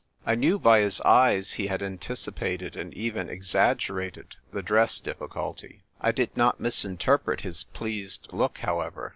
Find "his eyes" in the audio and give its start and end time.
0.79-1.51